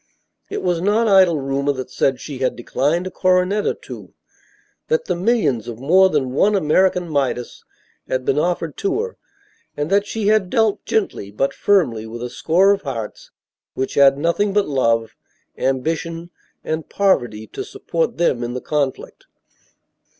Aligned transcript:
It 0.49 0.63
was 0.63 0.81
not 0.81 1.07
idle 1.07 1.39
rumor 1.39 1.73
that 1.73 1.91
said 1.91 2.19
she 2.19 2.39
had 2.39 2.55
declined 2.55 3.05
a 3.05 3.11
coronet 3.11 3.67
or 3.67 3.75
two, 3.75 4.15
that 4.87 5.05
the 5.05 5.15
millions 5.15 5.67
of 5.67 5.77
more 5.77 6.09
than 6.09 6.31
one 6.33 6.55
American 6.55 7.07
Midas 7.07 7.63
had 8.07 8.25
been 8.25 8.39
offered 8.39 8.77
to 8.77 8.99
her, 9.01 9.17
and 9.77 9.91
that 9.91 10.07
she 10.07 10.25
had 10.25 10.49
dealt 10.49 10.83
gently 10.85 11.29
but 11.29 11.53
firmly 11.53 12.07
with 12.07 12.23
a 12.23 12.31
score 12.31 12.71
of 12.71 12.81
hearts 12.81 13.29
which 13.75 13.93
had 13.93 14.17
nothing 14.17 14.53
but 14.53 14.67
love, 14.67 15.11
ambition 15.55 16.31
and 16.63 16.89
poverty 16.89 17.45
to 17.45 17.63
support 17.63 18.17
them 18.17 18.43
in 18.43 18.55
the 18.55 18.59
conflict. 18.59 19.27